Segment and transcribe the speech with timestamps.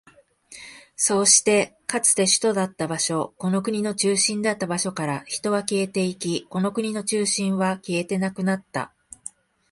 [0.95, 8.95] そうして、かつて首都だった場所、この国の中心だった場所から人は消えていき、この国の中心は消えてなくなった。